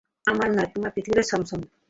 আমার 0.25 0.47
নয়, 0.51 0.69
তোমার 0.73 0.91
পৃথিবীটা 0.95 1.23
ছমছম। 1.29 1.59